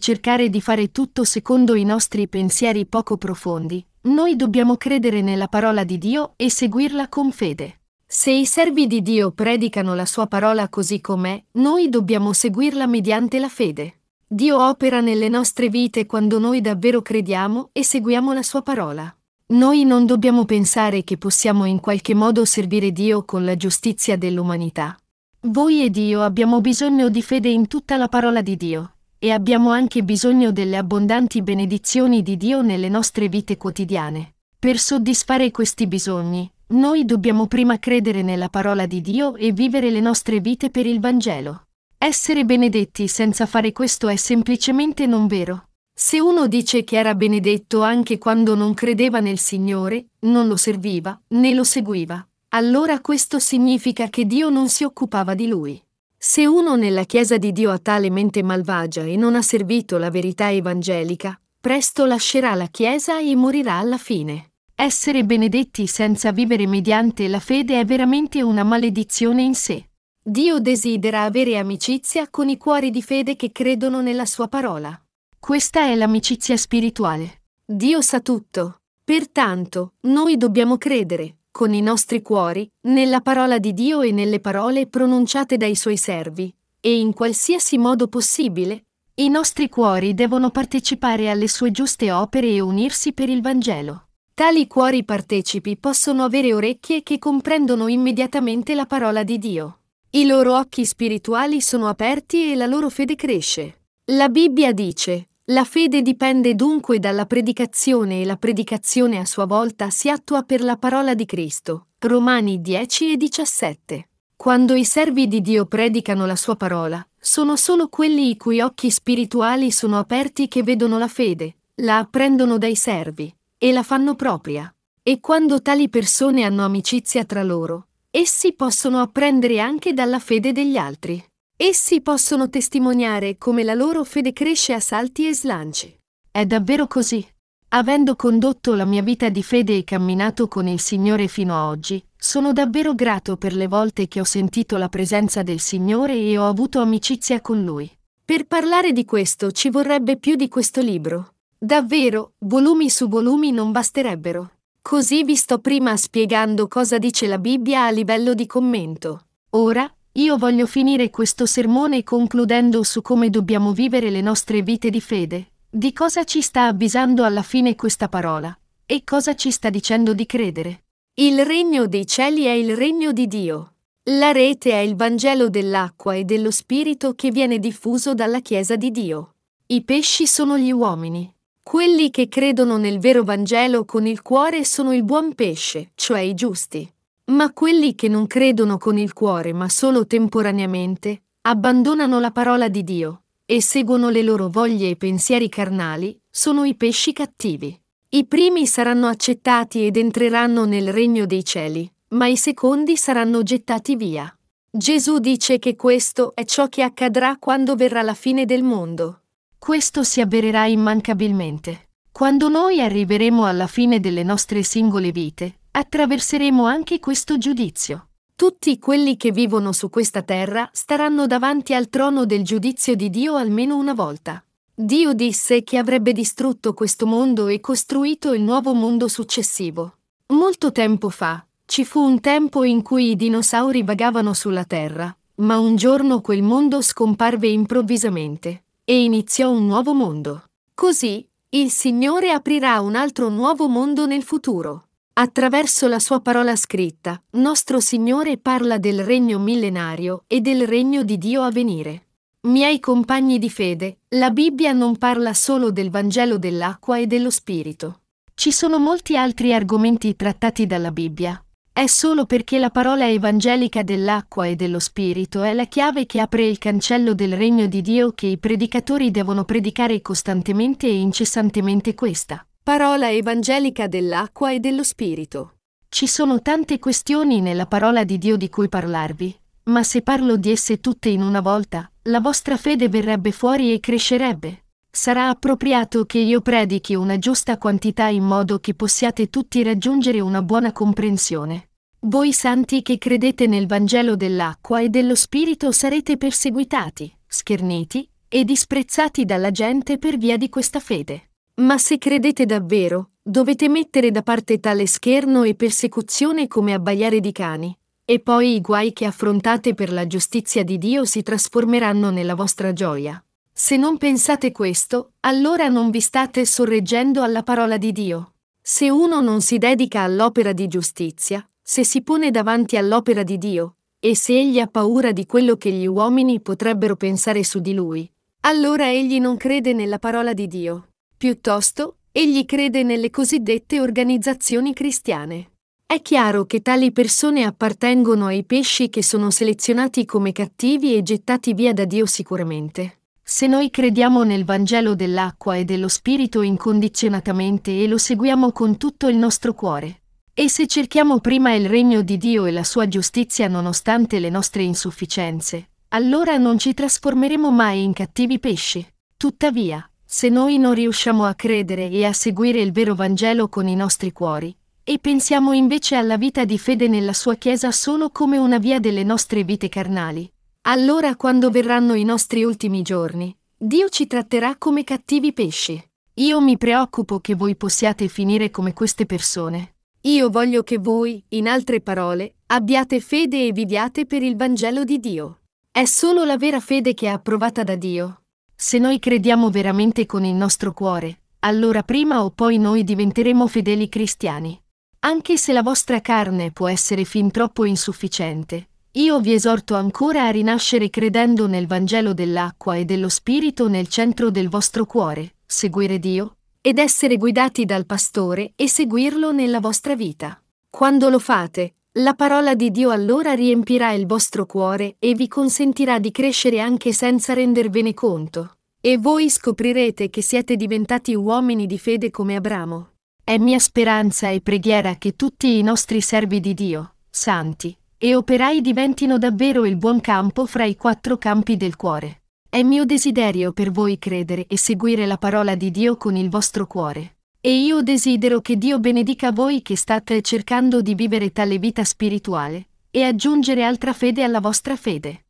[0.00, 5.84] cercare di fare tutto secondo i nostri pensieri poco profondi, noi dobbiamo credere nella parola
[5.84, 7.82] di Dio e seguirla con fede.
[8.04, 13.38] Se i servi di Dio predicano la sua parola così com'è, noi dobbiamo seguirla mediante
[13.38, 14.00] la fede.
[14.26, 19.16] Dio opera nelle nostre vite quando noi davvero crediamo e seguiamo la sua parola.
[19.52, 24.96] Noi non dobbiamo pensare che possiamo in qualche modo servire Dio con la giustizia dell'umanità.
[25.40, 29.68] Voi ed io abbiamo bisogno di fede in tutta la parola di Dio, e abbiamo
[29.68, 34.36] anche bisogno delle abbondanti benedizioni di Dio nelle nostre vite quotidiane.
[34.58, 40.00] Per soddisfare questi bisogni, noi dobbiamo prima credere nella parola di Dio e vivere le
[40.00, 41.64] nostre vite per il Vangelo.
[41.98, 45.66] Essere benedetti senza fare questo è semplicemente non vero.
[46.04, 51.18] Se uno dice che era benedetto anche quando non credeva nel Signore, non lo serviva,
[51.28, 55.80] né lo seguiva, allora questo significa che Dio non si occupava di lui.
[56.18, 60.10] Se uno nella Chiesa di Dio ha tale mente malvagia e non ha servito la
[60.10, 64.54] verità evangelica, presto lascerà la Chiesa e morirà alla fine.
[64.74, 69.88] Essere benedetti senza vivere mediante la fede è veramente una maledizione in sé.
[70.20, 74.96] Dio desidera avere amicizia con i cuori di fede che credono nella sua parola.
[75.44, 77.42] Questa è l'amicizia spirituale.
[77.66, 78.82] Dio sa tutto.
[79.02, 84.86] Pertanto, noi dobbiamo credere, con i nostri cuori, nella parola di Dio e nelle parole
[84.86, 88.84] pronunciate dai suoi servi, e in qualsiasi modo possibile,
[89.14, 94.10] I nostri cuori devono partecipare alle sue giuste opere e unirsi per il Vangelo.
[94.34, 99.80] Tali cuori partecipi possono avere orecchie che comprendono immediatamente la parola di Dio.
[100.10, 103.80] I loro occhi spirituali sono aperti e la loro fede cresce.
[104.06, 109.90] La Bibbia dice, la fede dipende dunque dalla predicazione e la predicazione a sua volta
[109.90, 111.86] si attua per la parola di Cristo.
[111.98, 114.08] Romani 10 e 17.
[114.36, 118.88] Quando i servi di Dio predicano la sua parola, sono solo quelli i cui occhi
[118.90, 124.72] spirituali sono aperti che vedono la fede, la apprendono dai servi e la fanno propria.
[125.02, 130.76] E quando tali persone hanno amicizia tra loro, essi possono apprendere anche dalla fede degli
[130.76, 131.20] altri.
[131.64, 135.96] Essi possono testimoniare come la loro fede cresce a salti e slanci.
[136.28, 137.24] È davvero così.
[137.68, 142.04] Avendo condotto la mia vita di fede e camminato con il Signore fino a oggi,
[142.16, 146.48] sono davvero grato per le volte che ho sentito la presenza del Signore e ho
[146.48, 147.88] avuto amicizia con Lui.
[148.24, 151.34] Per parlare di questo ci vorrebbe più di questo libro.
[151.56, 154.50] Davvero, volumi su volumi non basterebbero.
[154.82, 159.26] Così vi sto prima spiegando cosa dice la Bibbia a livello di commento.
[159.50, 165.00] Ora, io voglio finire questo sermone concludendo su come dobbiamo vivere le nostre vite di
[165.00, 168.54] fede, di cosa ci sta avvisando alla fine questa parola,
[168.84, 170.82] e cosa ci sta dicendo di credere.
[171.14, 173.74] Il regno dei cieli è il regno di Dio.
[174.10, 178.90] La rete è il Vangelo dell'acqua e dello Spirito che viene diffuso dalla Chiesa di
[178.90, 179.36] Dio.
[179.68, 181.32] I pesci sono gli uomini.
[181.62, 186.34] Quelli che credono nel vero Vangelo con il cuore sono il buon pesce, cioè i
[186.34, 186.92] giusti.
[187.24, 192.82] Ma quelli che non credono con il cuore ma solo temporaneamente, abbandonano la parola di
[192.82, 197.78] Dio e seguono le loro voglie e pensieri carnali, sono i pesci cattivi.
[198.10, 203.96] I primi saranno accettati ed entreranno nel regno dei cieli, ma i secondi saranno gettati
[203.96, 204.34] via.
[204.70, 209.20] Gesù dice che questo è ciò che accadrà quando verrà la fine del mondo.
[209.58, 211.90] Questo si avvererà immancabilmente.
[212.10, 218.08] Quando noi arriveremo alla fine delle nostre singole vite, attraverseremo anche questo giudizio.
[218.36, 223.36] Tutti quelli che vivono su questa terra staranno davanti al trono del giudizio di Dio
[223.36, 224.44] almeno una volta.
[224.74, 229.96] Dio disse che avrebbe distrutto questo mondo e costruito il nuovo mondo successivo.
[230.28, 235.58] Molto tempo fa, ci fu un tempo in cui i dinosauri vagavano sulla Terra, ma
[235.58, 240.44] un giorno quel mondo scomparve improvvisamente e iniziò un nuovo mondo.
[240.74, 244.88] Così, il Signore aprirà un altro nuovo mondo nel futuro.
[245.14, 251.18] Attraverso la sua parola scritta, nostro Signore parla del regno millenario e del regno di
[251.18, 252.06] Dio a venire.
[252.42, 258.00] Miei compagni di fede, la Bibbia non parla solo del Vangelo dell'acqua e dello Spirito.
[258.34, 261.44] Ci sono molti altri argomenti trattati dalla Bibbia,
[261.74, 266.46] è solo perché la parola evangelica dell'acqua e dello Spirito è la chiave che apre
[266.46, 272.46] il cancello del regno di Dio che i predicatori devono predicare costantemente e incessantemente questa.
[272.64, 275.54] Parola evangelica dell'acqua e dello Spirito.
[275.88, 280.52] Ci sono tante questioni nella parola di Dio di cui parlarvi, ma se parlo di
[280.52, 284.66] esse tutte in una volta, la vostra fede verrebbe fuori e crescerebbe.
[284.88, 290.40] Sarà appropriato che io predichi una giusta quantità in modo che possiate tutti raggiungere una
[290.40, 291.70] buona comprensione.
[292.02, 299.24] Voi santi che credete nel Vangelo dell'acqua e dello Spirito sarete perseguitati, scherniti e disprezzati
[299.24, 301.26] dalla gente per via di questa fede.
[301.54, 307.30] Ma se credete davvero, dovete mettere da parte tale scherno e persecuzione come abbaiare di
[307.30, 312.34] cani, e poi i guai che affrontate per la giustizia di Dio si trasformeranno nella
[312.34, 313.22] vostra gioia.
[313.52, 318.32] Se non pensate questo, allora non vi state sorreggendo alla parola di Dio.
[318.62, 323.76] Se uno non si dedica all'opera di giustizia, se si pone davanti all'opera di Dio,
[324.00, 328.10] e se egli ha paura di quello che gli uomini potrebbero pensare su di lui,
[328.40, 330.86] allora egli non crede nella parola di Dio.
[331.22, 335.52] Piuttosto, egli crede nelle cosiddette organizzazioni cristiane.
[335.86, 341.54] È chiaro che tali persone appartengono ai pesci che sono selezionati come cattivi e gettati
[341.54, 343.02] via da Dio sicuramente.
[343.22, 349.06] Se noi crediamo nel Vangelo dell'acqua e dello Spirito incondizionatamente e lo seguiamo con tutto
[349.06, 350.02] il nostro cuore,
[350.34, 354.64] e se cerchiamo prima il regno di Dio e la sua giustizia nonostante le nostre
[354.64, 358.84] insufficienze, allora non ci trasformeremo mai in cattivi pesci.
[359.16, 363.74] Tuttavia, se noi non riusciamo a credere e a seguire il vero Vangelo con i
[363.74, 364.54] nostri cuori,
[364.84, 369.04] e pensiamo invece alla vita di fede nella sua Chiesa solo come una via delle
[369.04, 370.30] nostre vite carnali,
[370.64, 375.82] allora quando verranno i nostri ultimi giorni, Dio ci tratterà come cattivi pesci.
[376.16, 379.76] Io mi preoccupo che voi possiate finire come queste persone.
[380.02, 385.00] Io voglio che voi, in altre parole, abbiate fede e viviate per il Vangelo di
[385.00, 385.38] Dio.
[385.70, 388.21] È solo la vera fede che è approvata da Dio.
[388.54, 393.88] Se noi crediamo veramente con il nostro cuore, allora prima o poi noi diventeremo fedeli
[393.88, 394.60] cristiani.
[395.00, 400.30] Anche se la vostra carne può essere fin troppo insufficiente, io vi esorto ancora a
[400.30, 406.36] rinascere credendo nel Vangelo dell'acqua e dello Spirito nel centro del vostro cuore, seguire Dio,
[406.60, 410.40] ed essere guidati dal pastore e seguirlo nella vostra vita.
[410.68, 415.98] Quando lo fate, la parola di Dio allora riempirà il vostro cuore e vi consentirà
[415.98, 418.56] di crescere anche senza rendervene conto.
[418.80, 422.92] E voi scoprirete che siete diventati uomini di fede come Abramo.
[423.22, 428.62] È mia speranza e preghiera che tutti i nostri servi di Dio, santi e operai
[428.62, 432.22] diventino davvero il buon campo fra i quattro campi del cuore.
[432.48, 436.66] È mio desiderio per voi credere e seguire la parola di Dio con il vostro
[436.66, 437.18] cuore.
[437.44, 442.68] E io desidero che Dio benedica voi che state cercando di vivere tale vita spirituale
[442.88, 445.24] e aggiungere altra fede alla vostra fede.